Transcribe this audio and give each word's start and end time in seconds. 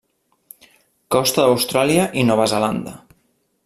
Costa 1.17 1.45
d'Austràlia 1.51 2.09
i 2.23 2.27
Nova 2.31 2.53
Zelanda. 2.57 3.01